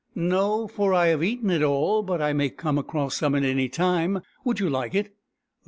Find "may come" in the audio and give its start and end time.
2.33-2.79